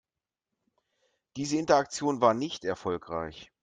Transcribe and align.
Diese 1.35 1.57
Interaktion 1.57 2.21
war 2.21 2.33
nicht 2.33 2.65
erfolgreich. 2.65 3.51